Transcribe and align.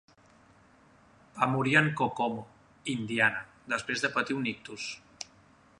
Va 1.35 1.49
morir 1.55 1.75
en 1.81 1.89
Kokomo, 2.01 2.47
Indiana, 2.97 3.45
després 3.77 4.07
de 4.07 4.13
patir 4.19 4.41
un 4.41 4.53
ictus. 4.55 4.91